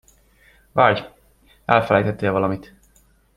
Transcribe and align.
Várj, 0.71 1.05
elfelejtettél 1.65 2.31
valamit! 2.31 2.75